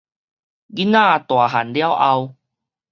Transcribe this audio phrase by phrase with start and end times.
[0.03, 0.17] 囡仔大
[1.47, 2.35] 漢了後